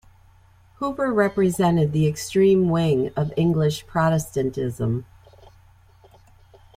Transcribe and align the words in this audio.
Hooper 0.77 1.13
represented 1.13 1.91
the 1.93 2.07
extreme 2.07 2.69
wing 2.69 3.11
of 3.15 3.31
English 3.37 3.85
Protestantism. 3.85 5.05